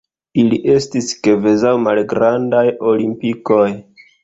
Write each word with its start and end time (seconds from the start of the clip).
Ili 0.43 0.57
estis 0.75 1.09
kvazaŭ 1.27 1.75
malgrandaj 1.89 2.65
olimpikoj. 2.95 3.71